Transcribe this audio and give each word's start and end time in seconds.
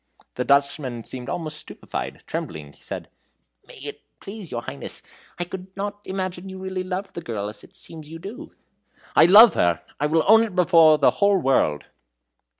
The 0.33 0.43
Dutchman 0.43 1.03
seemed 1.03 1.29
almost 1.29 1.59
stupefied; 1.59 2.23
trembling, 2.25 2.73
he 2.73 2.81
said: 2.81 3.07
"May 3.67 3.75
it 3.83 4.01
please 4.19 4.49
your 4.49 4.63
Highness, 4.63 5.03
I 5.37 5.43
could 5.43 5.77
not 5.77 5.99
imagine 6.05 6.49
you 6.49 6.57
really 6.57 6.81
loved 6.83 7.13
the 7.13 7.21
girl 7.21 7.47
as 7.49 7.63
it 7.63 7.75
seems 7.75 8.09
you 8.09 8.17
do." 8.17 8.51
"I 9.15 9.25
love 9.27 9.53
her! 9.53 9.83
I 9.99 10.07
will 10.07 10.25
own 10.27 10.41
it 10.41 10.55
before 10.55 10.97
the 10.97 11.11
whole 11.11 11.37
world!" 11.39 11.85